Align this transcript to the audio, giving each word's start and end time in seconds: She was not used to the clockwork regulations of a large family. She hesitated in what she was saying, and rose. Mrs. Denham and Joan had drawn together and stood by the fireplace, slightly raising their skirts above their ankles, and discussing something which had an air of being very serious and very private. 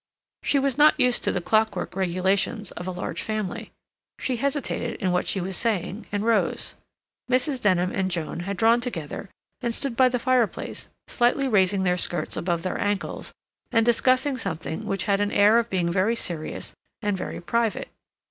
She 0.41 0.57
was 0.57 0.79
not 0.79 0.99
used 0.99 1.23
to 1.25 1.31
the 1.31 1.41
clockwork 1.41 1.95
regulations 1.95 2.71
of 2.71 2.87
a 2.87 2.91
large 2.91 3.21
family. 3.21 3.71
She 4.17 4.37
hesitated 4.37 4.99
in 4.99 5.11
what 5.11 5.27
she 5.27 5.39
was 5.39 5.55
saying, 5.55 6.07
and 6.11 6.25
rose. 6.25 6.73
Mrs. 7.29 7.61
Denham 7.61 7.91
and 7.91 8.09
Joan 8.09 8.39
had 8.39 8.57
drawn 8.57 8.81
together 8.81 9.29
and 9.61 9.75
stood 9.75 9.95
by 9.95 10.09
the 10.09 10.17
fireplace, 10.17 10.89
slightly 11.07 11.47
raising 11.47 11.83
their 11.83 11.97
skirts 11.97 12.35
above 12.35 12.63
their 12.63 12.81
ankles, 12.81 13.31
and 13.71 13.85
discussing 13.85 14.39
something 14.39 14.87
which 14.87 15.03
had 15.03 15.21
an 15.21 15.31
air 15.31 15.59
of 15.59 15.69
being 15.69 15.91
very 15.91 16.15
serious 16.15 16.73
and 17.03 17.15
very 17.15 17.39
private. 17.39 17.89